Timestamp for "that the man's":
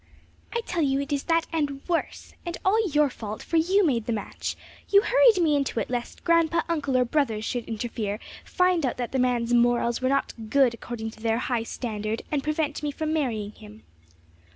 8.97-9.53